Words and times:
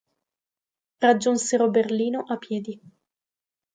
Raggiunsero 0.97 1.69
Berlino 1.69 2.23
a 2.27 2.37
piedi. 2.37 2.81